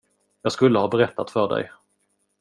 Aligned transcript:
Jag 0.41 0.51
skulle 0.51 0.79
ha 0.79 0.87
berättat 0.87 1.31
för 1.31 1.47
dig. 1.47 1.71